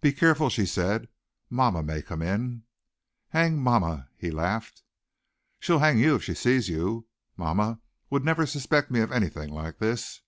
[0.00, 1.06] "Be careful," she said,
[1.50, 2.62] "mamma may come in."
[3.28, 4.82] "Hang mamma!" he laughed.
[5.60, 7.06] "She'll hang you if she sees you.
[7.36, 10.22] Mamma would never suspect me of anything like this."